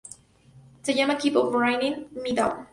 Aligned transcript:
Se 0.81 0.95
llama 0.95 1.19
Keep 1.19 1.35
on 1.37 1.51
Bringing 1.51 2.07
Me 2.23 2.33
Down. 2.33 2.67